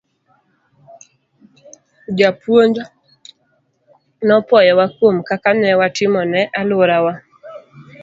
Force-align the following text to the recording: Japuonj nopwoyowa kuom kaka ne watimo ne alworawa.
Japuonj 2.17 2.75
nopwoyowa 4.27 4.85
kuom 4.95 5.15
kaka 5.29 5.49
ne 5.55 5.69
watimo 5.79 6.21
ne 6.31 6.41
alworawa. 6.59 7.13